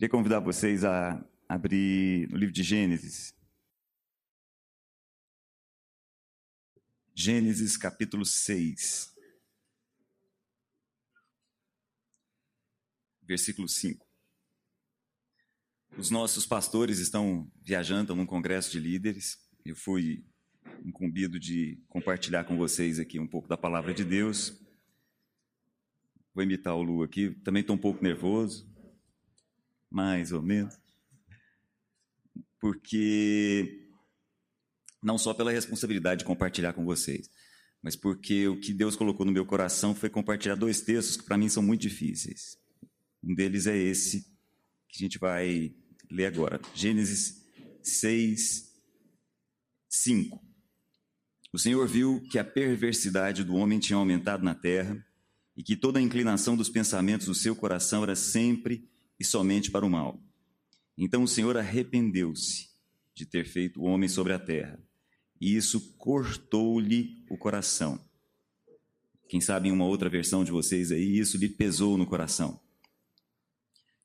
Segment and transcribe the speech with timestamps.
[0.00, 3.34] Queria convidar vocês a abrir o livro de Gênesis.
[7.14, 9.14] Gênesis capítulo 6.
[13.24, 14.08] Versículo 5.
[15.98, 19.36] Os nossos pastores estão viajando num congresso de líderes.
[19.66, 20.24] Eu fui
[20.82, 24.58] incumbido de compartilhar com vocês aqui um pouco da palavra de Deus.
[26.32, 27.32] Vou imitar o Lu aqui.
[27.44, 28.66] Também estou um pouco nervoso,
[29.90, 30.74] mais ou menos,
[32.60, 33.88] porque
[35.02, 37.28] não só pela responsabilidade de compartilhar com vocês,
[37.82, 41.38] mas porque o que Deus colocou no meu coração foi compartilhar dois textos que para
[41.38, 42.58] mim são muito difíceis.
[43.22, 44.22] Um deles é esse
[44.88, 45.74] que a gente vai
[46.10, 47.42] ler agora, Gênesis
[47.82, 48.70] 6,
[49.88, 50.40] 5.
[51.52, 55.04] O Senhor viu que a perversidade do homem tinha aumentado na terra
[55.56, 58.88] e que toda a inclinação dos pensamentos do seu coração era sempre
[59.20, 60.18] e somente para o mal.
[60.96, 62.70] Então o Senhor arrependeu-se
[63.14, 64.82] de ter feito o homem sobre a terra,
[65.38, 68.02] e isso cortou-lhe o coração.
[69.28, 72.58] Quem sabe em uma outra versão de vocês aí, isso lhe pesou no coração.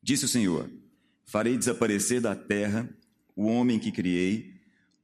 [0.02, 0.69] Disse o Senhor:
[1.25, 2.88] Farei desaparecer da terra
[3.35, 4.53] o homem que criei,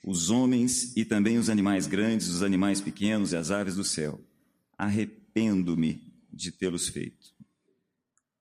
[0.05, 4.19] os homens e também os animais grandes, os animais pequenos e as aves do céu.
[4.77, 7.33] Arrependo-me de tê-los feito.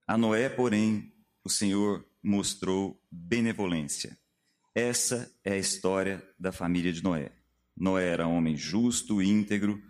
[0.06, 1.12] A Noé, porém,
[1.44, 4.18] o Senhor mostrou benevolência.
[4.74, 7.32] Essa é a história da família de Noé.
[7.76, 9.82] Noé era homem justo e íntegro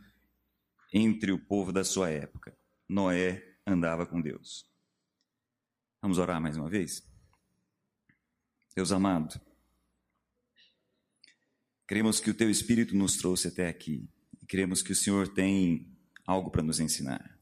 [0.93, 2.56] entre o povo da sua época.
[2.89, 4.69] Noé andava com Deus.
[6.01, 7.06] Vamos orar mais uma vez?
[8.75, 9.39] Deus amado,
[11.87, 14.09] cremos que o teu Espírito nos trouxe até aqui.
[14.41, 15.93] E cremos que o Senhor tem
[16.25, 17.40] algo para nos ensinar.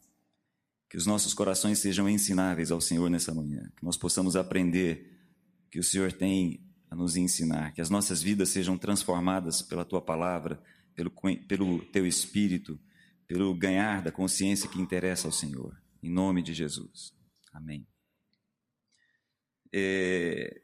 [0.89, 5.19] Que os nossos corações sejam ensináveis ao Senhor nessa manhã, que nós possamos aprender
[5.71, 6.61] que o Senhor tem
[6.91, 10.63] a nos ensinar, que as nossas vidas sejam transformadas pela tua palavra,
[10.95, 11.11] pelo,
[11.47, 12.81] pelo teu espírito,
[13.27, 15.79] pelo ganhar da consciência que interessa ao Senhor.
[16.03, 17.13] Em nome de Jesus.
[17.53, 17.87] Amém.
[19.73, 20.63] É,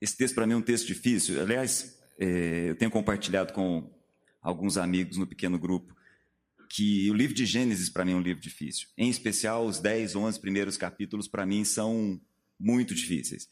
[0.00, 1.40] esse texto para mim é um texto difícil.
[1.40, 3.92] Aliás, é, eu tenho compartilhado com
[4.40, 5.95] alguns amigos no pequeno grupo
[6.68, 8.88] que o livro de Gênesis para mim é um livro difícil.
[8.96, 12.20] Em especial, os 10, 11 primeiros capítulos para mim são
[12.58, 13.48] muito difíceis.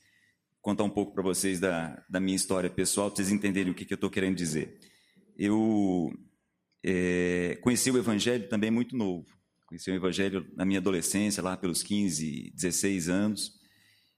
[0.55, 3.75] Vou contar um pouco para vocês da, da minha história pessoal, para vocês entenderem o
[3.75, 4.79] que, que eu estou querendo dizer.
[5.39, 6.13] Eu
[6.83, 9.27] é, conheci o Evangelho também muito novo.
[9.67, 13.59] Conheci o Evangelho na minha adolescência, lá pelos 15, 16 anos.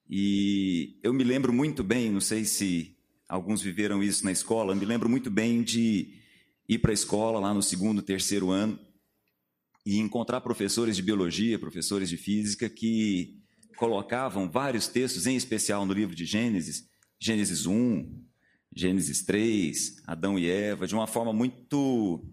[0.09, 2.97] E eu me lembro muito bem, não sei se
[3.29, 6.15] alguns viveram isso na escola, eu me lembro muito bem de
[6.69, 8.79] ir para a escola lá no segundo, terceiro ano
[9.87, 13.39] e encontrar professores de biologia, professores de física que
[13.77, 16.89] colocavam vários textos, em especial no livro de Gênesis,
[17.21, 18.25] Gênesis 1,
[18.75, 22.27] Gênesis 3, Adão e Eva, de uma forma muito.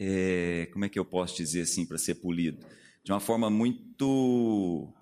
[0.00, 2.58] É, como é que eu posso dizer assim para ser polido?
[3.04, 4.92] De uma forma muito.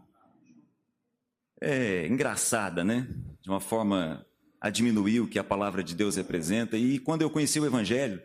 [1.59, 3.09] É, engraçada, né?
[3.41, 4.27] De uma forma
[4.61, 6.77] a diminuir o que a palavra de Deus representa.
[6.77, 8.21] E quando eu conheci o Evangelho,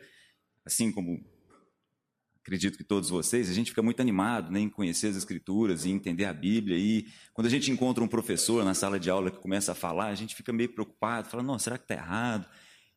[0.66, 1.29] assim como
[2.50, 5.92] acredito que todos vocês, a gente fica muito animado né, em conhecer as Escrituras e
[5.92, 6.76] entender a Bíblia.
[6.76, 10.08] E quando a gente encontra um professor na sala de aula que começa a falar,
[10.08, 12.48] a gente fica meio preocupado, fala, não, será que está errado?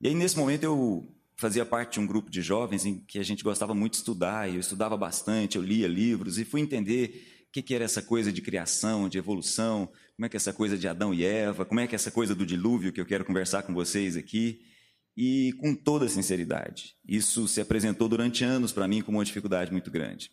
[0.01, 3.23] E aí, nesse momento, eu fazia parte de um grupo de jovens em que a
[3.23, 7.45] gente gostava muito de estudar, e eu estudava bastante, eu lia livros e fui entender
[7.49, 9.87] o que, que era essa coisa de criação, de evolução,
[10.17, 12.11] como é que é essa coisa de Adão e Eva, como é que é essa
[12.11, 14.63] coisa do dilúvio que eu quero conversar com vocês aqui
[15.17, 16.97] e com toda sinceridade.
[17.07, 20.31] Isso se apresentou durante anos para mim como uma dificuldade muito grande.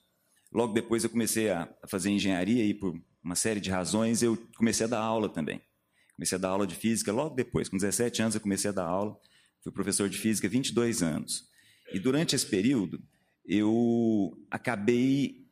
[0.51, 4.85] Logo depois eu comecei a fazer engenharia e por uma série de razões eu comecei
[4.85, 5.61] a dar aula também.
[6.15, 8.85] Comecei a dar aula de física logo depois, com 17 anos eu comecei a dar
[8.85, 9.17] aula.
[9.61, 11.49] Fui professor de física 22 anos.
[11.93, 13.01] E durante esse período
[13.45, 15.45] eu acabei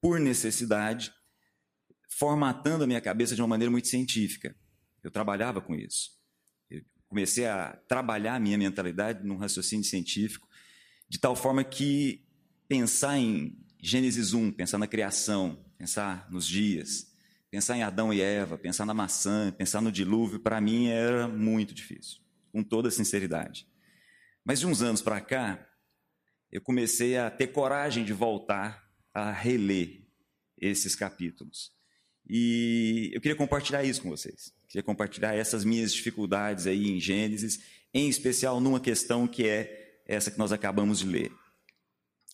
[0.00, 1.12] por necessidade
[2.18, 4.54] formatando a minha cabeça de uma maneira muito científica.
[5.02, 6.19] Eu trabalhava com isso
[7.10, 10.48] comecei a trabalhar a minha mentalidade num raciocínio científico,
[11.08, 12.24] de tal forma que
[12.68, 17.12] pensar em Gênesis 1, pensar na criação, pensar nos dias,
[17.50, 21.74] pensar em Adão e Eva, pensar na maçã, pensar no dilúvio, para mim era muito
[21.74, 22.20] difícil,
[22.52, 23.66] com toda sinceridade.
[24.44, 25.66] Mas de uns anos para cá,
[26.52, 30.06] eu comecei a ter coragem de voltar a reler
[30.56, 31.72] esses capítulos.
[32.28, 34.52] E eu queria compartilhar isso com vocês.
[34.68, 37.60] Queria compartilhar essas minhas dificuldades aí em Gênesis,
[37.92, 41.32] em especial numa questão que é essa que nós acabamos de ler.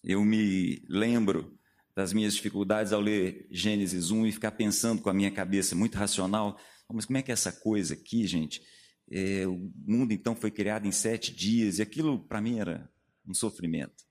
[0.05, 1.59] Eu me lembro
[1.95, 5.97] das minhas dificuldades ao ler Gênesis 1 e ficar pensando com a minha cabeça muito
[5.97, 6.59] racional,
[6.93, 8.63] mas como é que é essa coisa aqui, gente?
[9.11, 12.91] É, o mundo então foi criado em sete dias e aquilo para mim era
[13.27, 14.06] um sofrimento.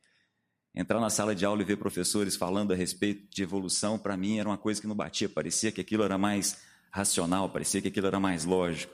[0.75, 4.39] Entrar na sala de aula e ver professores falando a respeito de evolução, para mim
[4.39, 6.57] era uma coisa que não batia, parecia que aquilo era mais
[6.92, 8.94] racional, parecia que aquilo era mais lógico.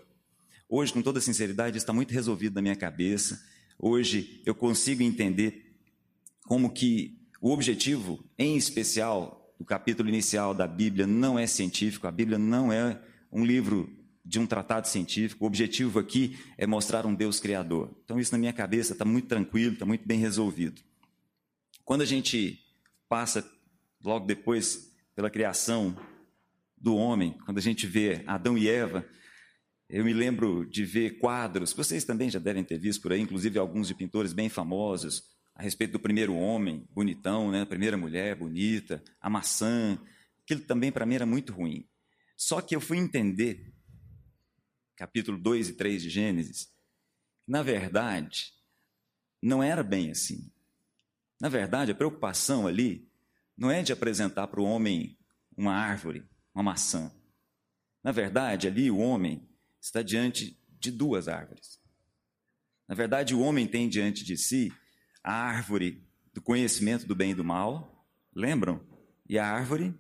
[0.70, 3.44] Hoje, com toda sinceridade, está muito resolvido na minha cabeça.
[3.80, 5.76] Hoje eu consigo entender
[6.44, 12.12] como que o objetivo, em especial, do capítulo inicial da Bíblia não é científico, a
[12.12, 13.02] Bíblia não é
[13.32, 13.90] um livro
[14.24, 15.44] de um tratado científico.
[15.44, 17.90] O objetivo aqui é mostrar um Deus criador.
[18.06, 20.80] Então, isso na minha cabeça está muito tranquilo, está muito bem resolvido.
[21.92, 22.58] Quando a gente
[23.10, 23.46] passa,
[24.02, 25.94] logo depois, pela criação
[26.78, 29.06] do homem, quando a gente vê Adão e Eva,
[29.90, 33.60] eu me lembro de ver quadros, vocês também já devem ter visto por aí, inclusive
[33.60, 35.24] alguns de pintores bem famosos,
[35.54, 37.64] a respeito do primeiro homem, bonitão, né?
[37.64, 40.00] a primeira mulher, bonita, a maçã.
[40.44, 41.86] Aquilo também para mim era muito ruim.
[42.38, 43.70] Só que eu fui entender,
[44.96, 46.70] capítulo 2 e 3 de Gênesis,
[47.44, 48.54] que na verdade
[49.42, 50.50] não era bem assim.
[51.42, 53.10] Na verdade, a preocupação ali
[53.58, 55.18] não é de apresentar para o homem
[55.58, 56.24] uma árvore,
[56.54, 57.12] uma maçã.
[58.04, 59.50] Na verdade, ali o homem
[59.82, 61.82] está diante de duas árvores.
[62.88, 64.72] Na verdade, o homem tem diante de si
[65.24, 68.80] a árvore do conhecimento do bem e do mal, lembram?
[69.28, 70.00] E a árvore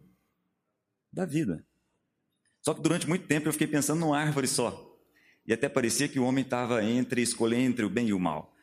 [1.12, 1.66] da vida.
[2.62, 4.96] Só que durante muito tempo eu fiquei pensando numa árvore só.
[5.48, 8.56] E até parecia que o homem estava entre escolher entre o bem e o mal.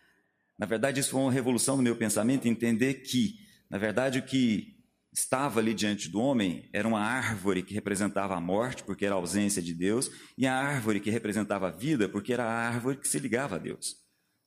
[0.59, 3.39] Na verdade, isso foi uma revolução no meu pensamento, entender que,
[3.71, 4.77] na verdade, o que
[5.13, 9.19] estava ali diante do homem era uma árvore que representava a morte, porque era a
[9.19, 13.09] ausência de Deus, e a árvore que representava a vida, porque era a árvore que
[13.09, 13.97] se ligava a Deus.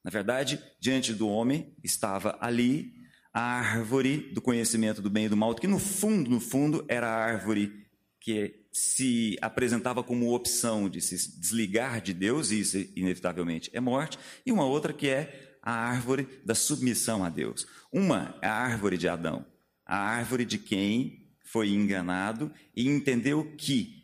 [0.03, 2.93] Na verdade, diante do homem estava ali
[3.33, 7.07] a árvore do conhecimento do bem e do mal, que no fundo, no fundo, era
[7.07, 7.71] a árvore
[8.19, 14.19] que se apresentava como opção de se desligar de Deus, e isso inevitavelmente é morte,
[14.45, 17.67] e uma outra que é a árvore da submissão a Deus.
[17.91, 19.45] Uma é a árvore de Adão,
[19.85, 24.01] a árvore de quem foi enganado e entendeu que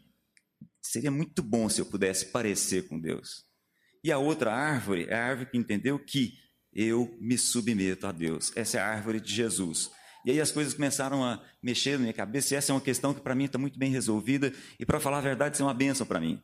[0.81, 3.45] seria muito bom se eu pudesse parecer com Deus.
[4.03, 6.33] E a outra árvore é a árvore que entendeu que
[6.73, 8.51] eu me submeto a Deus.
[8.55, 9.89] Essa é a árvore de Jesus.
[10.25, 13.13] E aí as coisas começaram a mexer na minha cabeça, e essa é uma questão
[13.13, 15.73] que para mim está muito bem resolvida, e para falar a verdade, isso é uma
[15.73, 16.41] benção para mim.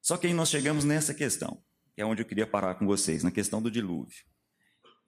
[0.00, 1.62] Só que aí nós chegamos nessa questão,
[1.94, 4.24] que é onde eu queria parar com vocês, na questão do dilúvio.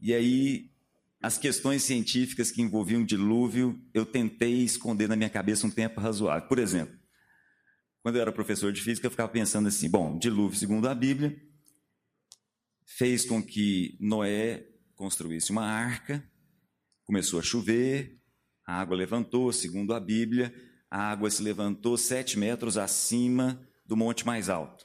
[0.02, 0.68] E aí,
[1.22, 6.48] as questões científicas que envolviam dilúvio, eu tentei esconder na minha cabeça um tempo razoável.
[6.48, 6.98] Por exemplo,
[8.02, 11.40] quando eu era professor de física, eu ficava pensando assim: bom, dilúvio, segundo a Bíblia,
[12.84, 14.66] fez com que Noé
[14.96, 16.28] construísse uma arca,
[17.04, 18.20] começou a chover,
[18.66, 20.52] a água levantou, segundo a Bíblia,
[20.90, 24.84] a água se levantou sete metros acima do monte mais alto.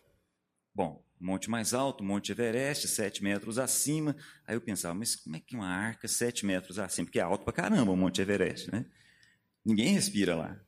[0.75, 4.15] Bom, monte mais alto, Monte Everest, sete metros acima.
[4.45, 7.05] Aí eu pensava, mas como é que uma arca sete metros acima?
[7.05, 8.85] Porque é alto pra caramba o Monte Everest, né?
[9.65, 10.59] Ninguém respira lá.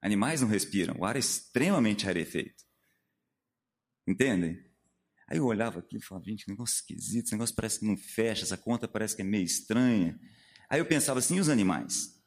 [0.00, 2.64] Animais não respiram, o ar é extremamente rarefeito.
[4.06, 4.64] Entendem?
[5.28, 7.96] Aí eu olhava aqui e falava, gente, que negócio esquisito, esse negócio parece que não
[7.96, 10.18] fecha, essa conta parece que é meio estranha.
[10.70, 12.18] Aí eu pensava assim, e os animais?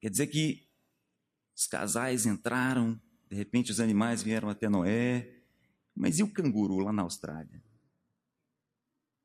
[0.00, 0.66] Quer dizer que
[1.54, 5.35] os casais entraram, de repente os animais vieram até Noé,
[5.96, 7.62] mas e o canguru lá na Austrália?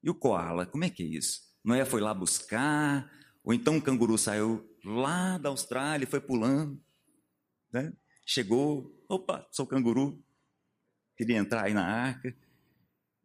[0.04, 1.42] E o koala, como é que é isso?
[1.64, 3.12] Noé foi lá buscar,
[3.44, 6.82] ou então o canguru saiu lá da Austrália e foi pulando,
[7.72, 7.94] né?
[8.26, 10.24] chegou, opa, sou canguru,
[11.18, 12.36] queria entrar aí na arca.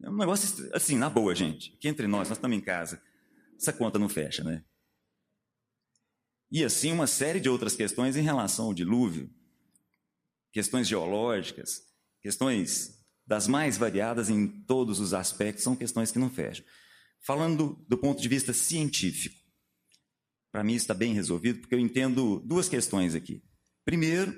[0.03, 1.75] É um negócio assim, na boa, gente.
[1.75, 3.01] Aqui entre nós, nós estamos em casa.
[3.57, 4.65] Essa conta não fecha, né?
[6.51, 9.31] E assim, uma série de outras questões em relação ao dilúvio,
[10.53, 11.83] questões geológicas,
[12.21, 12.96] questões
[13.27, 16.65] das mais variadas em todos os aspectos, são questões que não fecham.
[17.21, 19.37] Falando do ponto de vista científico,
[20.53, 23.43] para mim está bem resolvido, porque eu entendo duas questões aqui.
[23.85, 24.35] Primeiro,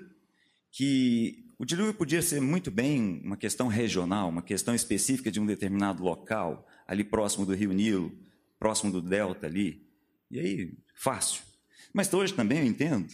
[0.72, 5.46] que o dilúvio podia ser muito bem uma questão regional, uma questão específica de um
[5.46, 8.16] determinado local, ali próximo do Rio Nilo,
[8.58, 9.86] próximo do Delta ali.
[10.30, 11.42] E aí, fácil.
[11.92, 13.12] Mas hoje também eu entendo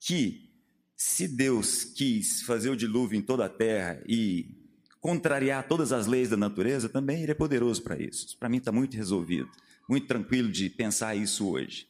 [0.00, 0.50] que
[0.96, 4.63] se Deus quis fazer o dilúvio em toda a terra e
[5.04, 8.38] contrariar todas as leis da natureza, também ele é poderoso para isso.
[8.38, 9.50] Para mim está muito resolvido,
[9.86, 11.86] muito tranquilo de pensar isso hoje.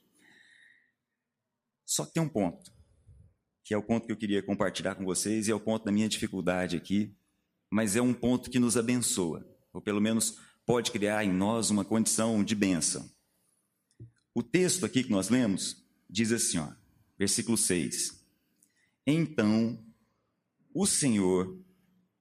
[1.86, 2.74] Só que tem um ponto
[3.62, 5.92] que é o ponto que eu queria compartilhar com vocês e é o ponto da
[5.92, 7.16] minha dificuldade aqui,
[7.70, 11.84] mas é um ponto que nos abençoa, ou pelo menos pode criar em nós uma
[11.84, 13.08] condição de bênção.
[14.34, 16.68] O texto aqui que nós lemos diz assim, ó,
[17.16, 18.26] versículo 6.
[19.06, 19.78] Então
[20.74, 21.64] o Senhor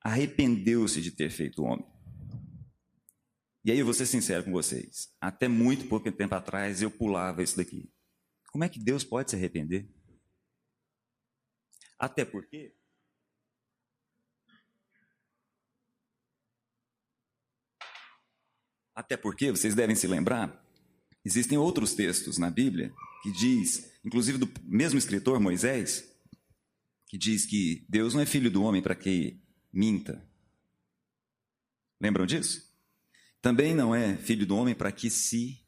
[0.03, 1.85] arrependeu-se de ter feito homem.
[3.65, 5.13] E aí eu vou ser sincero com vocês.
[5.21, 7.89] Até muito pouco tempo atrás eu pulava isso daqui.
[8.51, 9.89] Como é que Deus pode se arrepender?
[11.97, 12.75] Até porque
[18.95, 20.63] Até porque vocês devem se lembrar,
[21.25, 22.93] existem outros textos na Bíblia
[23.23, 26.07] que diz, inclusive do mesmo escritor Moisés,
[27.07, 29.42] que diz que Deus não é filho do homem para que
[29.73, 30.23] minta.
[31.99, 32.71] Lembram disso?
[33.41, 35.59] Também não é filho do homem para que se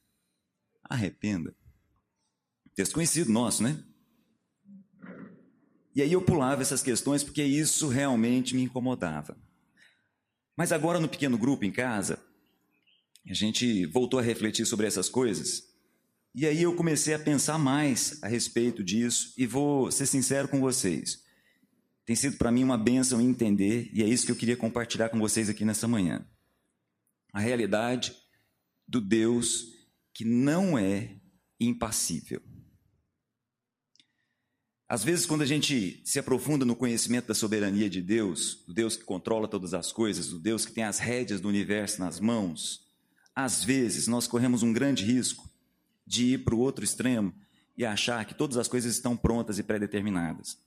[0.83, 1.55] arrependa.
[2.75, 3.83] Texto conhecido nosso, né?
[5.95, 9.37] E aí eu pulava essas questões porque isso realmente me incomodava.
[10.55, 12.21] Mas agora no pequeno grupo em casa,
[13.27, 15.63] a gente voltou a refletir sobre essas coisas.
[16.33, 20.59] E aí eu comecei a pensar mais a respeito disso e vou ser sincero com
[20.59, 21.24] vocês.
[22.05, 25.19] Tem sido para mim uma bênção entender e é isso que eu queria compartilhar com
[25.19, 26.25] vocês aqui nessa manhã
[27.35, 28.15] a realidade
[28.87, 29.65] do Deus
[30.13, 31.17] que não é
[31.59, 32.41] impassível.
[34.87, 38.95] Às vezes, quando a gente se aprofunda no conhecimento da soberania de Deus, do Deus
[38.95, 42.87] que controla todas as coisas, do Deus que tem as rédeas do universo nas mãos,
[43.35, 45.49] às vezes nós corremos um grande risco
[46.07, 47.33] de ir para o outro extremo
[47.77, 50.57] e achar que todas as coisas estão prontas e pré-determinadas.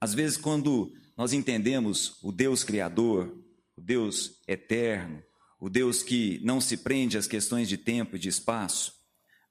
[0.00, 3.36] Às vezes, quando nós entendemos o Deus Criador,
[3.76, 5.22] o Deus eterno,
[5.60, 8.92] o Deus que não se prende às questões de tempo e de espaço,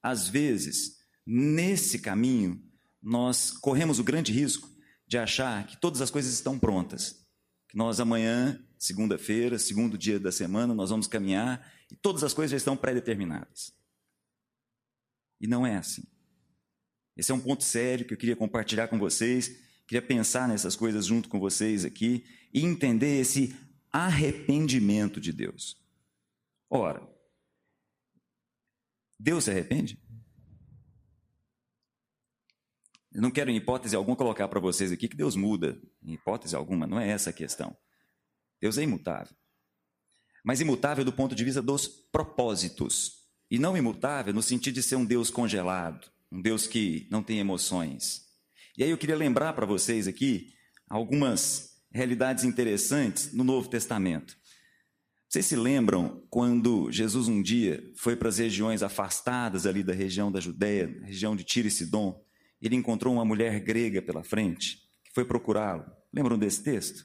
[0.02, 2.62] às vezes, nesse caminho,
[3.02, 4.68] nós corremos o grande risco
[5.06, 7.26] de achar que todas as coisas estão prontas.
[7.68, 12.52] Que nós amanhã, segunda-feira, segundo dia da semana, nós vamos caminhar e todas as coisas
[12.52, 13.72] já estão pré-determinadas.
[15.40, 16.04] E não é assim.
[17.16, 19.50] Esse é um ponto sério que eu queria compartilhar com vocês,
[19.88, 23.56] queria pensar nessas coisas junto com vocês aqui e entender esse
[23.90, 25.82] arrependimento de Deus.
[26.68, 27.08] Ora,
[29.18, 29.98] Deus se arrepende?
[33.10, 35.80] Eu não quero, em hipótese alguma, colocar para vocês aqui que Deus muda.
[36.02, 37.74] Em hipótese alguma, não é essa a questão.
[38.60, 39.34] Deus é imutável.
[40.44, 43.26] Mas imutável do ponto de vista dos propósitos.
[43.50, 47.38] E não imutável no sentido de ser um Deus congelado, um Deus que não tem
[47.38, 48.27] emoções.
[48.78, 50.54] E aí eu queria lembrar para vocês aqui
[50.88, 54.36] algumas realidades interessantes no Novo Testamento.
[55.28, 60.30] Vocês se lembram quando Jesus um dia foi para as regiões afastadas ali da região
[60.30, 62.24] da Judéia, região de Tiro e Sidom,
[62.62, 65.84] ele encontrou uma mulher grega pela frente, que foi procurá-lo.
[66.14, 67.04] Lembram desse texto?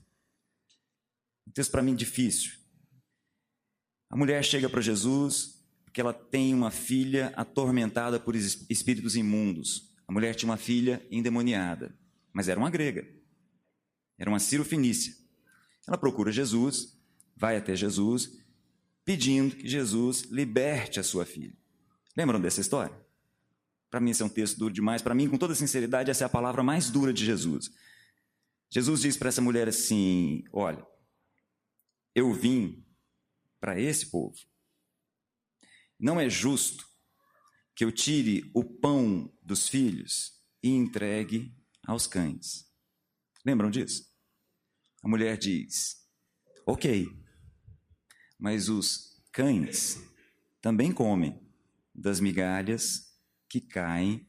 [1.48, 2.52] Um texto para mim difícil.
[4.12, 9.92] A mulher chega para Jesus porque ela tem uma filha atormentada por espíritos imundos.
[10.08, 11.98] A mulher tinha uma filha endemoniada,
[12.32, 13.08] mas era uma grega.
[14.18, 15.14] Era uma Ciro-Fenícia.
[15.88, 16.98] Ela procura Jesus,
[17.36, 18.38] vai até Jesus,
[19.04, 21.56] pedindo que Jesus liberte a sua filha.
[22.16, 22.96] Lembram dessa história?
[23.90, 25.02] Para mim, esse é um texto duro demais.
[25.02, 27.72] Para mim, com toda sinceridade, essa é a palavra mais dura de Jesus.
[28.70, 30.84] Jesus diz para essa mulher assim: Olha,
[32.16, 32.84] eu vim
[33.60, 34.36] para esse povo.
[36.00, 36.88] Não é justo
[37.76, 42.72] que eu tire o pão dos filhos e entregue aos cães.
[43.46, 44.06] Lembram disso?
[45.04, 46.08] A mulher diz:
[46.66, 47.08] Ok,
[48.40, 50.02] mas os cães
[50.62, 51.40] também comem
[51.94, 53.14] das migalhas
[53.50, 54.28] que caem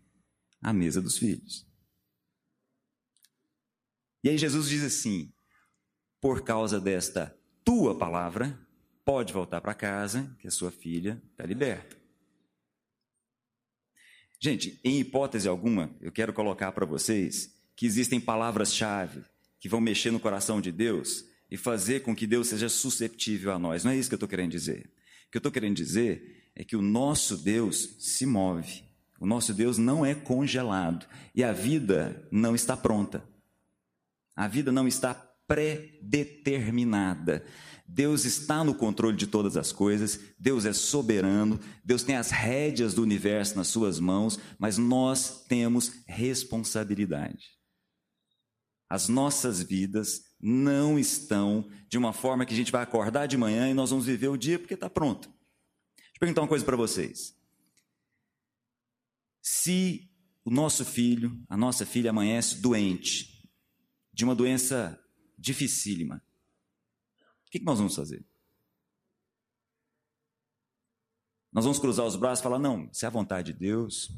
[0.60, 1.66] à mesa dos filhos.
[4.22, 5.32] E aí Jesus diz assim:
[6.24, 8.58] por causa desta tua palavra,
[9.04, 12.03] pode voltar para casa, que a sua filha está liberta.
[14.44, 19.22] Gente, em hipótese alguma, eu quero colocar para vocês que existem palavras-chave
[19.58, 23.58] que vão mexer no coração de Deus e fazer com que Deus seja susceptível a
[23.58, 23.84] nós.
[23.84, 24.92] Não é isso que eu estou querendo dizer.
[25.28, 28.84] O que eu estou querendo dizer é que o nosso Deus se move.
[29.18, 33.26] O nosso Deus não é congelado e a vida não está pronta.
[34.36, 35.14] A vida não está
[35.46, 37.44] pré-determinada.
[37.86, 42.94] Deus está no controle de todas as coisas, Deus é soberano, Deus tem as rédeas
[42.94, 47.54] do universo nas suas mãos, mas nós temos responsabilidade.
[48.88, 53.68] As nossas vidas não estão de uma forma que a gente vai acordar de manhã
[53.68, 55.28] e nós vamos viver o dia porque está pronto.
[55.96, 57.34] Deixa eu perguntar uma coisa para vocês.
[59.42, 60.10] Se
[60.44, 63.48] o nosso filho, a nossa filha amanhece doente,
[64.12, 64.98] de uma doença
[65.36, 66.22] dificílima,
[67.46, 68.24] o que nós vamos fazer?
[71.52, 74.10] Nós vamos cruzar os braços e falar: não, se é a vontade de Deus,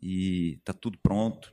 [0.00, 1.52] e está tudo pronto,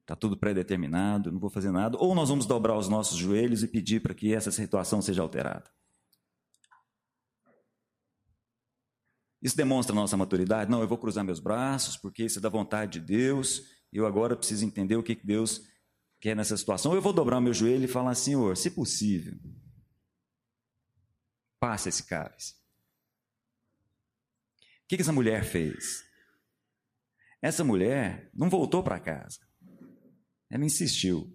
[0.00, 3.68] está tudo pré-determinado, não vou fazer nada, ou nós vamos dobrar os nossos joelhos e
[3.68, 5.70] pedir para que essa situação seja alterada.
[9.40, 10.70] Isso demonstra nossa maturidade?
[10.70, 14.36] Não, eu vou cruzar meus braços, porque isso é da vontade de Deus, eu agora
[14.36, 15.64] preciso entender o que Deus
[16.20, 16.94] quer nessa situação.
[16.94, 19.38] Eu vou dobrar meu joelho e falar, Senhor, se possível,
[21.58, 22.54] passa esse cálice.
[24.84, 26.04] O que essa mulher fez?
[27.40, 29.40] Essa mulher não voltou para casa.
[30.50, 31.34] Ela insistiu.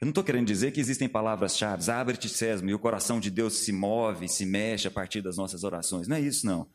[0.00, 3.54] Eu não estou querendo dizer que existem palavras-chave, abre-te, sesmo, e o coração de Deus
[3.58, 6.08] se move, se mexe a partir das nossas orações.
[6.08, 6.68] Não é isso, não.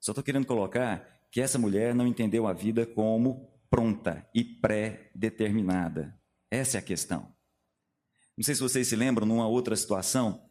[0.00, 6.14] Só estou querendo colocar que essa mulher não entendeu a vida como pronta e pré-determinada.
[6.54, 7.34] Essa é a questão.
[8.36, 10.48] Não sei se vocês se lembram, numa outra situação,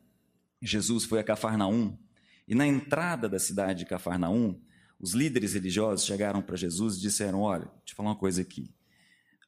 [0.62, 1.98] Jesus foi a Cafarnaum,
[2.46, 4.62] e na entrada da cidade de Cafarnaum,
[5.00, 8.76] os líderes religiosos chegaram para Jesus e disseram: Olha, deixa eu falar uma coisa aqui.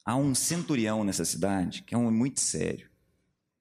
[0.06, 2.90] Há um centurião nessa cidade que é um homem muito sério.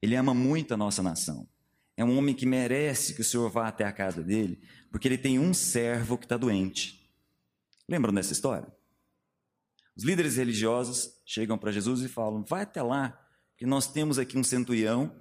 [0.00, 1.48] Ele ama muito a nossa nação.
[1.96, 4.60] É um homem que merece que o Senhor vá até a casa dele,
[4.92, 7.10] porque ele tem um servo que está doente.
[7.88, 8.72] Lembram dessa história?
[9.96, 13.18] Os líderes religiosos chegam para Jesus e falam: Vai até lá,
[13.56, 15.14] que nós temos aqui um centurião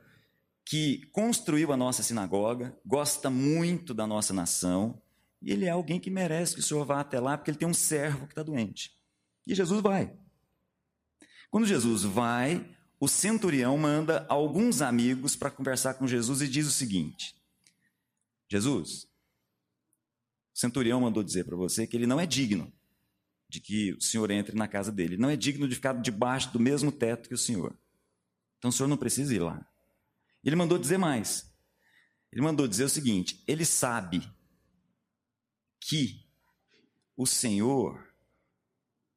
[0.65, 5.01] que construiu a nossa sinagoga, gosta muito da nossa nação,
[5.41, 7.67] e ele é alguém que merece que o Senhor vá até lá, porque ele tem
[7.67, 8.91] um servo que está doente.
[9.45, 10.15] E Jesus vai.
[11.51, 16.71] Quando Jesus vai, o centurião manda alguns amigos para conversar com Jesus e diz o
[16.71, 17.35] seguinte:
[18.49, 19.03] Jesus,
[20.55, 22.73] o centurião mandou dizer para você que ele não é digno
[23.53, 25.13] de que o senhor entre na casa dele.
[25.13, 27.77] Ele não é digno de ficar debaixo do mesmo teto que o senhor.
[28.57, 29.63] Então o senhor não precisa ir lá.
[30.43, 31.53] Ele mandou dizer mais.
[32.31, 34.27] Ele mandou dizer o seguinte: ele sabe
[35.79, 36.25] que
[37.15, 38.03] o Senhor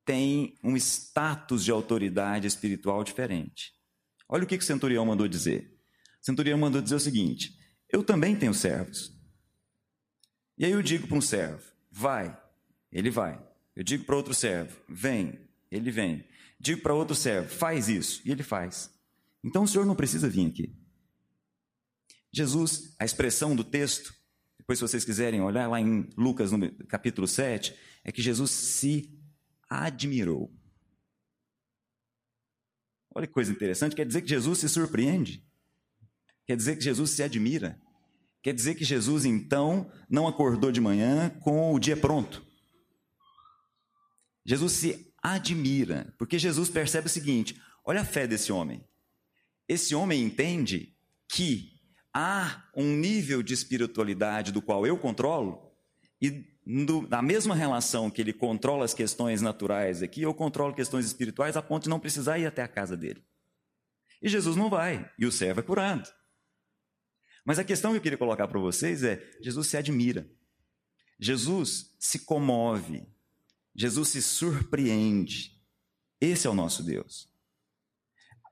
[0.05, 3.73] tem um status de autoridade espiritual diferente.
[4.29, 5.81] Olha o que o centurião mandou dizer.
[6.21, 7.59] O centurião mandou dizer o seguinte:
[7.91, 9.17] Eu também tenho servos.
[10.59, 12.39] E aí eu digo para um servo: Vai,
[12.93, 13.47] ele vai.
[13.77, 15.39] Eu digo para outro servo: Vem,
[15.71, 16.27] ele vem.
[16.59, 18.91] Digo para outro servo: Faz isso, e ele faz.
[19.45, 20.75] Então o senhor não precisa vir aqui.
[22.33, 24.15] Jesus, a expressão do texto,
[24.59, 29.17] depois se vocês quiserem olhar lá em Lucas no capítulo 7, é que Jesus se
[29.69, 30.53] admirou.
[33.15, 35.43] Olha que coisa interessante, quer dizer que Jesus se surpreende.
[36.47, 37.81] Quer dizer que Jesus se admira.
[38.43, 42.46] Quer dizer que Jesus, então, não acordou de manhã com o dia pronto.
[44.47, 48.83] Jesus se admira, porque Jesus percebe o seguinte: olha a fé desse homem.
[49.69, 50.97] Esse homem entende
[51.29, 51.73] que
[52.15, 55.73] há um nível de espiritualidade do qual eu controlo,
[56.23, 56.45] e
[57.09, 61.63] na mesma relação que ele controla as questões naturais aqui, eu controlo questões espirituais a
[61.63, 63.25] ponto de não precisar ir até a casa dele.
[64.23, 66.09] E Jesus não vai, e o servo é curado.
[67.45, 70.31] Mas a questão que eu queria colocar para vocês é: Jesus se admira,
[71.19, 73.07] Jesus se comove,
[73.77, 75.53] Jesus se surpreende.
[76.19, 77.29] Esse é o nosso Deus.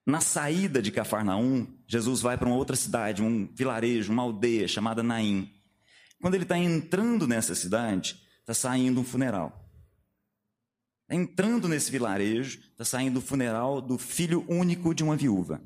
[0.06, 5.02] Na saída de Cafarnaum, Jesus vai para uma outra cidade, um vilarejo, uma aldeia chamada
[5.02, 5.50] Naim.
[6.20, 9.64] Quando ele está entrando nessa cidade, está saindo um funeral.
[11.08, 15.62] Tá entrando nesse vilarejo, está saindo o funeral do filho único de uma viúva.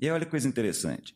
[0.00, 1.14] E aí, olha que coisa interessante.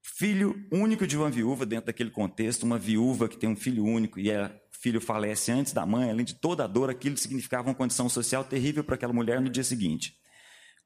[0.00, 4.18] Filho único de uma viúva, dentro daquele contexto, uma viúva que tem um filho único
[4.18, 7.74] e o filho falece antes da mãe, além de toda a dor, aquilo significava uma
[7.74, 10.18] condição social terrível para aquela mulher no dia seguinte.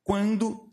[0.05, 0.71] Quando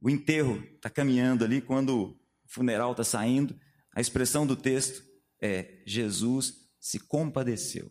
[0.00, 3.56] o enterro está caminhando ali, quando o funeral está saindo,
[3.94, 5.02] a expressão do texto
[5.40, 7.90] é: Jesus se compadeceu.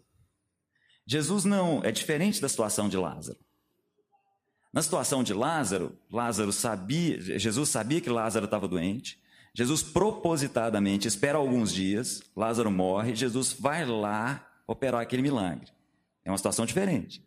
[1.07, 3.39] Jesus não é diferente da situação de Lázaro.
[4.73, 9.21] Na situação de Lázaro, Lázaro sabia, Jesus sabia que Lázaro estava doente.
[9.53, 15.71] Jesus propositadamente espera alguns dias, Lázaro morre, Jesus vai lá operar aquele milagre.
[16.23, 17.25] É uma situação diferente.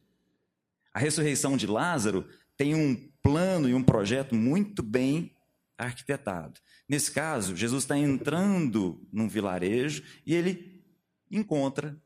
[0.93, 5.33] A ressurreição de Lázaro tem um plano e um projeto muito bem
[5.77, 6.61] arquitetado.
[6.89, 10.83] Nesse caso, Jesus está entrando num vilarejo e ele
[11.31, 12.01] encontra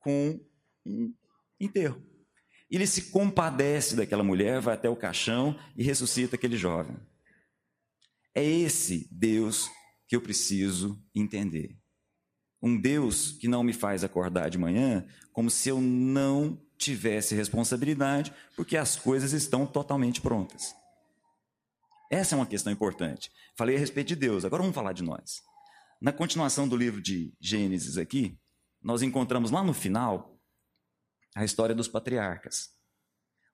[0.00, 0.40] com
[0.84, 1.14] um
[1.60, 2.02] enterro.
[2.70, 6.96] Ele se compadece daquela mulher, vai até o caixão e ressuscita aquele jovem.
[8.36, 9.70] É esse Deus
[10.06, 11.74] que eu preciso entender.
[12.62, 18.34] Um Deus que não me faz acordar de manhã como se eu não tivesse responsabilidade,
[18.54, 20.74] porque as coisas estão totalmente prontas.
[22.10, 23.32] Essa é uma questão importante.
[23.56, 25.42] Falei a respeito de Deus, agora vamos falar de nós.
[25.98, 28.38] Na continuação do livro de Gênesis aqui,
[28.82, 30.38] nós encontramos lá no final
[31.34, 32.68] a história dos patriarcas.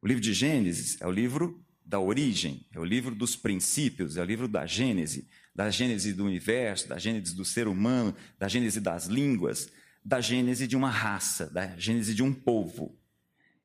[0.02, 4.22] O livro de Gênesis é o livro da origem, é o livro dos princípios, é
[4.22, 8.80] o livro da Gênese, da Gênese do universo, da Gênese do ser humano, da Gênese
[8.80, 9.70] das línguas,
[10.04, 12.98] da Gênese de uma raça, da Gênese de um povo.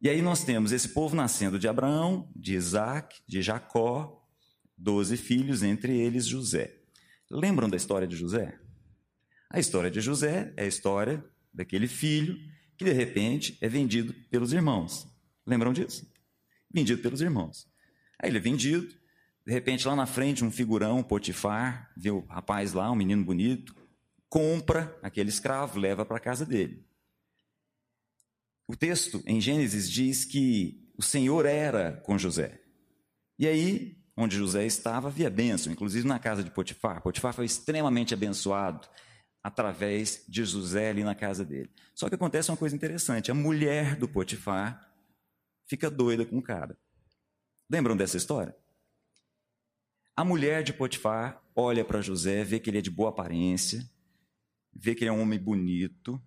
[0.01, 4.23] E aí nós temos esse povo nascendo de Abraão, de Isaac, de Jacó,
[4.77, 6.77] doze filhos, entre eles José.
[7.29, 8.59] Lembram da história de José?
[9.49, 12.37] A história de José é a história daquele filho
[12.77, 15.07] que de repente é vendido pelos irmãos.
[15.45, 16.07] Lembram disso?
[16.71, 17.67] Vendido pelos irmãos.
[18.19, 18.87] Aí ele é vendido,
[19.45, 23.75] de repente lá na frente um figurão, Potifar, vê o rapaz lá, um menino bonito,
[24.29, 26.85] compra aquele escravo, leva para a casa dele.
[28.67, 32.59] O texto em Gênesis diz que o Senhor era com José.
[33.39, 37.01] E aí, onde José estava, havia bênção, inclusive na casa de Potifar.
[37.01, 38.87] Potifar foi extremamente abençoado
[39.41, 41.71] através de José ali na casa dele.
[41.95, 44.91] Só que acontece uma coisa interessante: a mulher do Potifar
[45.65, 46.77] fica doida com o cara.
[47.69, 48.55] Lembram dessa história?
[50.15, 53.87] A mulher de Potifar olha para José, vê que ele é de boa aparência,
[54.73, 56.21] vê que ele é um homem bonito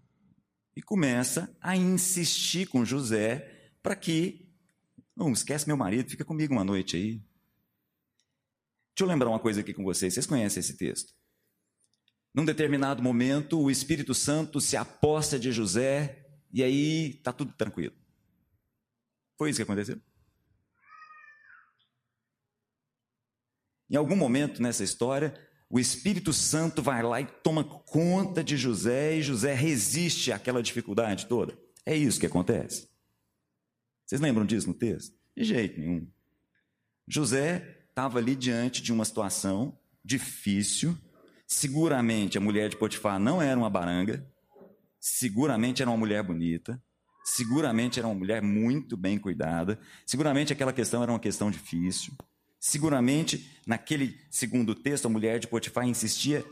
[0.77, 4.49] e começa a insistir com José para que
[5.17, 7.13] não esquece meu marido, fica comigo uma noite aí.
[8.95, 10.15] Deixa eu lembrar uma coisa aqui com vocês.
[10.15, 11.15] Vocês conhecem esse texto?
[12.35, 17.95] Num determinado momento, o Espírito Santo se aposta de José e aí está tudo tranquilo.
[19.37, 20.01] Foi isso que aconteceu?
[23.91, 25.35] Em algum momento nessa história,
[25.69, 31.27] o Espírito Santo vai lá e toma conta de José e José resiste àquela dificuldade
[31.27, 31.59] toda.
[31.85, 32.89] É isso que acontece.
[34.07, 35.17] Vocês lembram disso no texto?
[35.37, 36.07] De jeito nenhum.
[37.07, 40.97] José estava ali diante de uma situação difícil
[41.51, 44.25] Seguramente a mulher de Potifar não era uma baranga,
[45.01, 46.81] seguramente era uma mulher bonita,
[47.25, 49.77] seguramente era uma mulher muito bem cuidada,
[50.07, 52.15] seguramente aquela questão era uma questão difícil.
[52.61, 56.45] Seguramente, naquele segundo texto, a mulher de Potifar insistia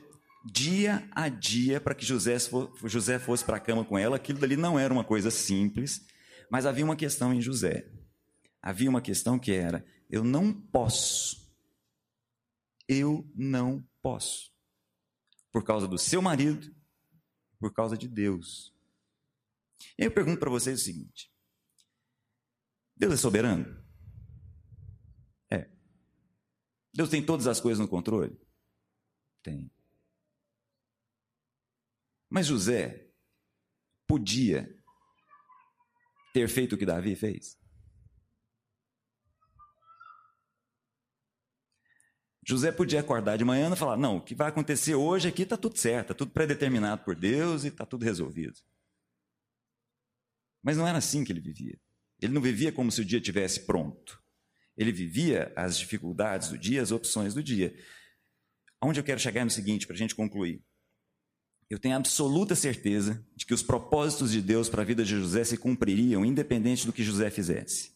[0.45, 2.39] dia a dia para que José,
[3.19, 4.17] fosse para a cama com ela.
[4.17, 6.07] Aquilo dali não era uma coisa simples,
[6.51, 7.87] mas havia uma questão em José.
[8.63, 11.47] Havia uma questão que era: eu não posso.
[12.89, 14.51] Eu não posso
[15.53, 16.75] por causa do seu marido,
[17.59, 18.73] por causa de Deus.
[19.99, 21.33] E eu pergunto para vocês o seguinte:
[22.97, 23.85] Deus é soberano?
[25.51, 25.69] É.
[26.99, 28.37] Deus tem todas as coisas no controle?
[29.41, 29.71] Tem.
[32.29, 33.09] Mas José
[34.05, 34.69] podia
[36.35, 37.57] ter feito o que Davi fez?
[42.45, 45.57] José podia acordar de manhã e falar: não, o que vai acontecer hoje aqui está
[45.57, 48.59] tudo certo, está tudo predeterminado por Deus e está tudo resolvido.
[50.61, 51.79] Mas não era assim que ele vivia.
[52.21, 54.21] Ele não vivia como se o dia tivesse pronto.
[54.79, 57.75] Ele vivia as dificuldades do dia, as opções do dia.
[58.81, 60.63] Onde eu quero chegar é no seguinte, para a gente concluir.
[61.69, 65.43] Eu tenho absoluta certeza de que os propósitos de Deus para a vida de José
[65.45, 67.93] se cumpririam, independente do que José fizesse.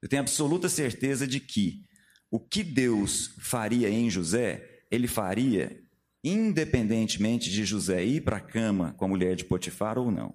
[0.00, 1.84] Eu tenho absoluta certeza de que
[2.30, 5.82] o que Deus faria em José, ele faria
[6.22, 10.34] independentemente de José ir para a cama com a mulher de Potifar ou não.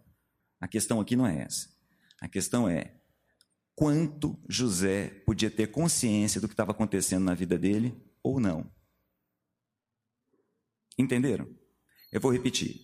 [0.59, 1.69] A questão aqui não é essa.
[2.19, 2.94] A questão é
[3.75, 8.71] quanto José podia ter consciência do que estava acontecendo na vida dele ou não.
[10.97, 11.47] Entenderam?
[12.11, 12.79] Eu vou repetir.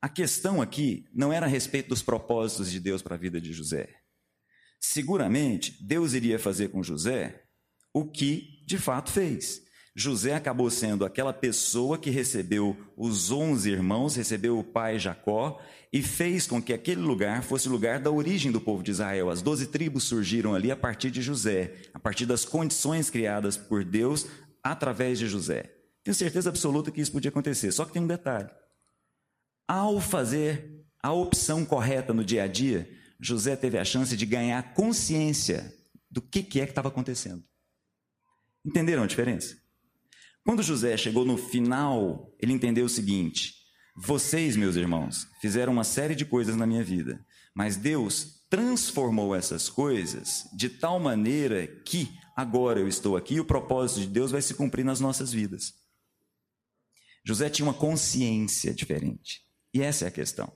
[0.00, 3.52] A questão aqui não era a respeito dos propósitos de Deus para a vida de
[3.52, 3.88] José.
[4.78, 7.44] Seguramente, Deus iria fazer com José
[7.94, 9.62] o que de fato fez.
[9.94, 15.60] José acabou sendo aquela pessoa que recebeu os onze irmãos, recebeu o pai Jacó
[15.92, 19.28] e fez com que aquele lugar fosse o lugar da origem do povo de Israel.
[19.28, 23.84] As doze tribos surgiram ali a partir de José, a partir das condições criadas por
[23.84, 24.26] Deus
[24.62, 25.70] através de José.
[26.02, 28.48] Tenho certeza absoluta que isso podia acontecer, só que tem um detalhe.
[29.68, 34.72] Ao fazer a opção correta no dia a dia, José teve a chance de ganhar
[34.72, 35.72] consciência
[36.10, 37.44] do que, que é que estava acontecendo.
[38.64, 39.61] Entenderam a diferença?
[40.44, 43.54] Quando José chegou no final, ele entendeu o seguinte:
[43.96, 47.24] vocês, meus irmãos, fizeram uma série de coisas na minha vida,
[47.54, 53.44] mas Deus transformou essas coisas de tal maneira que agora eu estou aqui e o
[53.44, 55.74] propósito de Deus vai se cumprir nas nossas vidas.
[57.24, 59.42] José tinha uma consciência diferente.
[59.72, 60.52] E essa é a questão.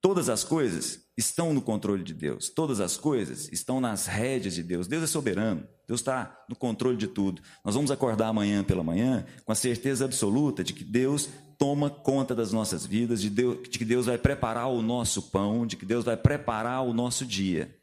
[0.00, 2.48] Todas as coisas estão no controle de Deus.
[2.48, 4.86] Todas as coisas estão nas rédeas de Deus.
[4.86, 5.68] Deus é soberano.
[5.86, 7.40] Deus está no controle de tudo.
[7.64, 12.34] Nós vamos acordar amanhã pela manhã com a certeza absoluta de que Deus toma conta
[12.34, 15.86] das nossas vidas, de, Deus, de que Deus vai preparar o nosso pão, de que
[15.86, 17.74] Deus vai preparar o nosso dia.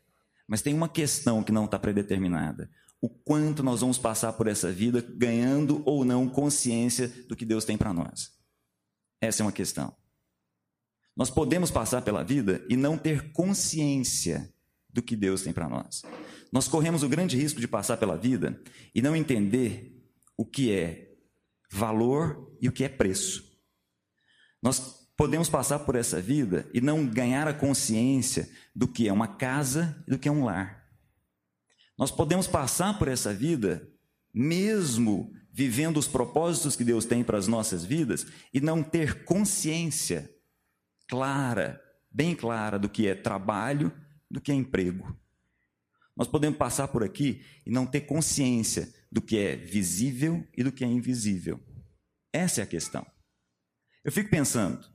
[0.47, 2.69] Mas tem uma questão que não está predeterminada.
[3.01, 7.65] O quanto nós vamos passar por essa vida ganhando ou não consciência do que Deus
[7.65, 8.31] tem para nós.
[9.19, 9.95] Essa é uma questão.
[11.15, 14.51] Nós podemos passar pela vida e não ter consciência
[14.89, 16.03] do que Deus tem para nós.
[16.53, 18.61] Nós corremos o grande risco de passar pela vida
[18.93, 21.15] e não entender o que é
[21.71, 23.43] valor e o que é preço.
[24.61, 29.27] Nós podemos passar por essa vida e não ganhar a consciência do que é uma
[29.27, 30.87] casa e do que é um lar.
[31.97, 33.89] Nós podemos passar por essa vida
[34.31, 40.29] mesmo vivendo os propósitos que Deus tem para as nossas vidas e não ter consciência
[41.07, 43.91] clara, bem clara do que é trabalho,
[44.29, 45.17] do que é emprego.
[46.15, 50.71] Nós podemos passar por aqui e não ter consciência do que é visível e do
[50.71, 51.59] que é invisível.
[52.31, 53.05] Essa é a questão.
[54.03, 54.85] Eu fico pensando,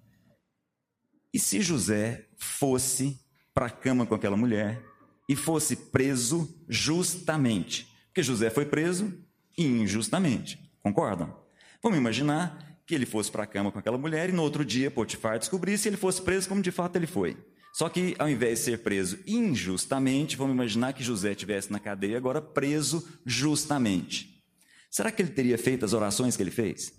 [1.33, 3.21] e se José fosse
[3.55, 4.85] para a cama com aquela mulher
[5.29, 7.89] e fosse preso justamente?
[8.07, 9.13] Porque José foi preso
[9.57, 11.37] injustamente, concordam?
[11.83, 14.91] Vamos imaginar que ele fosse para a cama com aquela mulher e no outro dia
[14.91, 17.37] Potifar descobrisse e ele fosse preso como de fato ele foi.
[17.73, 22.17] Só que ao invés de ser preso injustamente, vamos imaginar que José estivesse na cadeia
[22.17, 24.43] agora preso justamente.
[24.91, 26.93] Será que ele teria feito as orações que ele fez?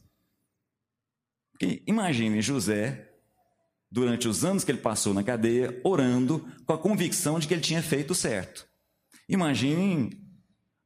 [1.51, 3.11] Porque imagine José,
[3.91, 7.61] durante os anos que ele passou na cadeia, orando com a convicção de que ele
[7.61, 8.67] tinha feito certo.
[9.27, 10.09] Imaginem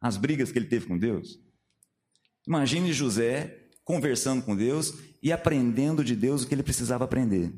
[0.02, 1.39] as brigas que ele teve com Deus.
[2.48, 7.54] Imagine José conversando com Deus e aprendendo de Deus o que ele precisava aprender.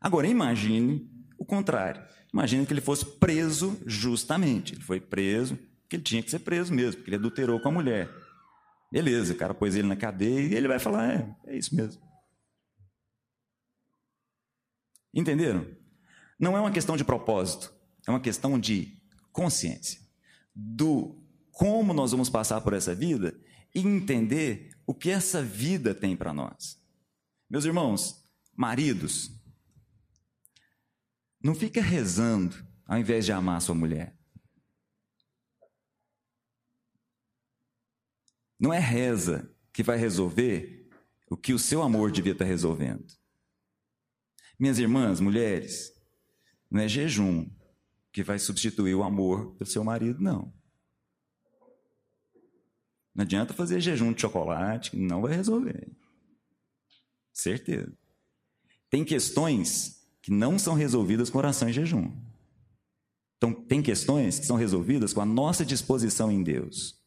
[0.00, 2.02] Agora, imagine o contrário.
[2.32, 4.74] Imagine que ele fosse preso justamente.
[4.74, 7.72] Ele foi preso porque ele tinha que ser preso mesmo, porque ele adulterou com a
[7.72, 8.10] mulher.
[8.90, 12.02] Beleza, o cara pôs ele na cadeia e ele vai falar: é, é isso mesmo.
[15.12, 15.66] Entenderam?
[16.38, 17.72] Não é uma questão de propósito,
[18.06, 19.00] é uma questão de
[19.32, 20.00] consciência.
[20.54, 23.34] Do como nós vamos passar por essa vida
[23.74, 26.80] e entender o que essa vida tem para nós.
[27.48, 28.24] Meus irmãos,
[28.56, 29.30] maridos,
[31.44, 34.16] não fica rezando ao invés de amar sua mulher.
[38.58, 40.88] Não é reza que vai resolver
[41.28, 43.04] o que o seu amor devia estar resolvendo.
[44.58, 45.92] Minhas irmãs, mulheres,
[46.70, 47.46] não é jejum
[48.10, 50.54] que vai substituir o amor do seu marido, não.
[53.14, 55.92] Não adianta fazer jejum de chocolate, que não vai resolver.
[57.34, 57.92] Certeza.
[58.88, 62.10] Tem questões que não são resolvidas com oração e jejum.
[63.36, 66.98] Então, tem questões que são resolvidas com a nossa disposição em Deus,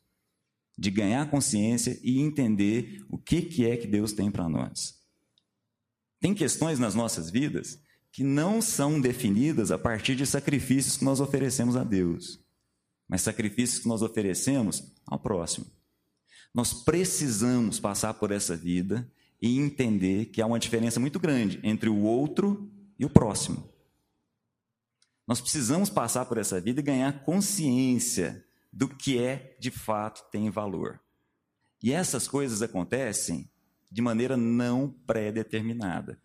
[0.77, 4.99] de ganhar consciência e entender o que, que é que Deus tem para nós.
[6.19, 7.79] Tem questões nas nossas vidas
[8.11, 12.39] que não são definidas a partir de sacrifícios que nós oferecemos a Deus,
[13.09, 15.65] mas sacrifícios que nós oferecemos ao próximo.
[16.53, 21.89] Nós precisamos passar por essa vida e entender que há uma diferença muito grande entre
[21.89, 23.69] o outro e o próximo.
[25.27, 30.49] Nós precisamos passar por essa vida e ganhar consciência do que é de fato tem
[30.49, 30.99] valor.
[31.83, 33.49] E essas coisas acontecem
[33.91, 36.19] de maneira não pré-determinada.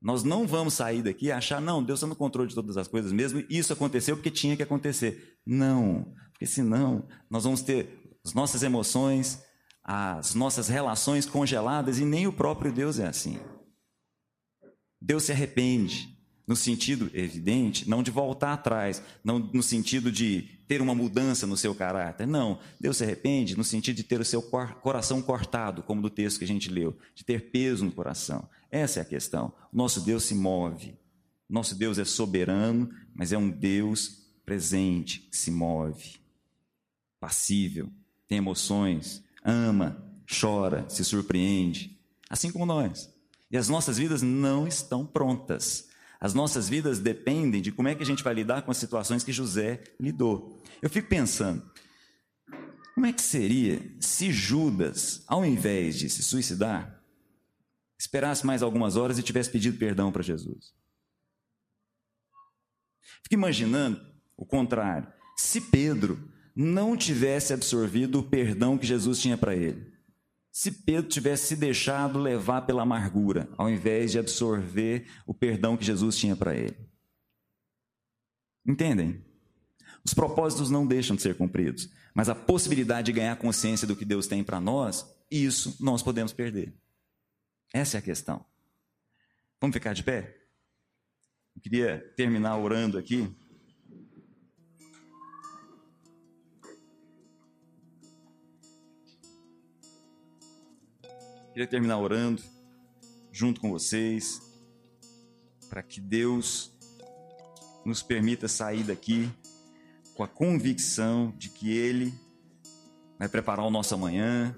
[0.00, 2.88] Nós não vamos sair daqui e achar, não, Deus está no controle de todas as
[2.88, 5.38] coisas mesmo, isso aconteceu porque tinha que acontecer.
[5.46, 9.42] Não, porque senão nós vamos ter as nossas emoções,
[9.84, 13.38] as nossas relações congeladas e nem o próprio Deus é assim.
[15.02, 20.80] Deus se arrepende, no sentido evidente, não de voltar atrás, não no sentido de ter
[20.80, 22.26] uma mudança no seu caráter.
[22.26, 26.38] Não, Deus se arrepende no sentido de ter o seu coração cortado, como do texto
[26.38, 28.48] que a gente leu, de ter peso no coração.
[28.70, 29.52] Essa é a questão.
[29.72, 30.94] Nosso Deus se move.
[31.48, 36.16] Nosso Deus é soberano, mas é um Deus presente, que se move,
[37.20, 37.90] passível,
[38.26, 40.02] tem emoções, ama,
[40.40, 41.98] chora, se surpreende,
[42.30, 43.12] assim como nós.
[43.52, 45.88] E as nossas vidas não estão prontas.
[46.18, 49.22] As nossas vidas dependem de como é que a gente vai lidar com as situações
[49.22, 50.58] que José lidou.
[50.80, 51.62] Eu fico pensando,
[52.94, 57.02] como é que seria se Judas, ao invés de se suicidar,
[57.98, 60.72] esperasse mais algumas horas e tivesse pedido perdão para Jesus?
[63.22, 64.00] Fico imaginando
[64.34, 65.12] o contrário.
[65.36, 69.91] Se Pedro não tivesse absorvido o perdão que Jesus tinha para ele.
[70.52, 75.84] Se Pedro tivesse se deixado levar pela amargura, ao invés de absorver o perdão que
[75.84, 76.76] Jesus tinha para ele.
[78.64, 79.24] Entendem?
[80.04, 84.04] Os propósitos não deixam de ser cumpridos, mas a possibilidade de ganhar consciência do que
[84.04, 86.74] Deus tem para nós, isso nós podemos perder.
[87.72, 88.44] Essa é a questão.
[89.58, 90.36] Vamos ficar de pé?
[91.56, 93.34] Eu queria terminar orando aqui.
[101.52, 102.42] Queria terminar orando
[103.30, 104.40] junto com vocês,
[105.68, 106.72] para que Deus
[107.84, 109.30] nos permita sair daqui
[110.14, 112.14] com a convicção de que Ele
[113.18, 114.56] vai preparar o nosso amanhã,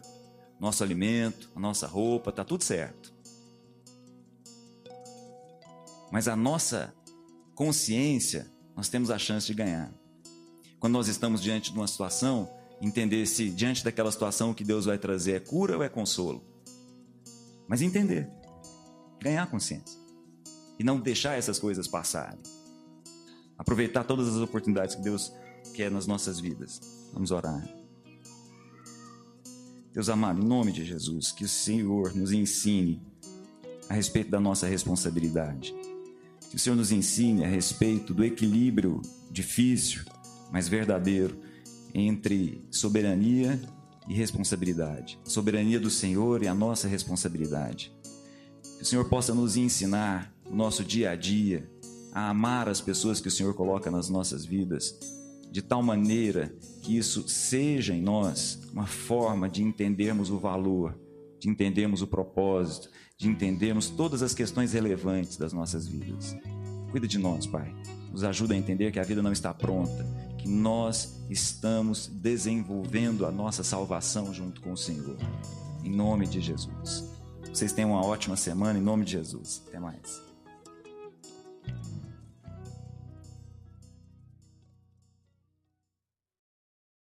[0.61, 3.12] nosso alimento, a nossa roupa, tá tudo certo.
[6.12, 6.94] Mas a nossa
[7.57, 9.92] consciência, nós temos a chance de ganhar.
[10.78, 12.48] Quando nós estamos diante de uma situação,
[12.80, 16.53] entender se diante daquela situação o que Deus vai trazer é cura ou é consolo.
[17.68, 18.29] Mas entender,
[19.20, 19.98] ganhar consciência
[20.79, 22.40] e não deixar essas coisas passarem.
[23.57, 25.33] Aproveitar todas as oportunidades que Deus
[25.74, 26.81] quer nas nossas vidas.
[27.12, 27.66] Vamos orar.
[29.92, 33.00] Deus amado, em nome de Jesus, que o Senhor nos ensine
[33.88, 35.72] a respeito da nossa responsabilidade.
[36.50, 39.00] Que o Senhor nos ensine a respeito do equilíbrio
[39.31, 40.03] difícil,
[40.50, 41.38] mas verdadeiro,
[41.94, 43.61] entre soberania
[44.08, 45.18] e responsabilidade.
[45.26, 47.92] A soberania do Senhor e a nossa responsabilidade.
[48.76, 51.70] Que o Senhor possa nos ensinar no nosso dia a dia
[52.12, 54.96] a amar as pessoas que o Senhor coloca nas nossas vidas,
[55.50, 60.98] de tal maneira que isso seja em nós uma forma de entendermos o valor,
[61.40, 66.36] de entendermos o propósito, de entendermos todas as questões relevantes das nossas vidas.
[66.90, 67.74] Cuida de nós, Pai.
[68.12, 70.06] Nos ajuda a entender que a vida não está pronta,
[70.44, 75.16] que nós estamos desenvolvendo a nossa salvação junto com o Senhor.
[75.83, 77.02] Em nome de Jesus.
[77.50, 79.62] Vocês tenham uma ótima semana, em nome de Jesus.
[79.66, 80.34] Até mais.